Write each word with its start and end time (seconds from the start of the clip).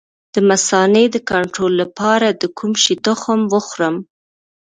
د 0.33 0.35
مثانې 0.49 1.05
د 1.11 1.17
کنټرول 1.31 1.73
لپاره 1.81 2.27
د 2.31 2.43
کوم 2.57 2.71
شي 2.83 2.95
تخم 3.05 3.39
وخورم؟ 3.53 3.95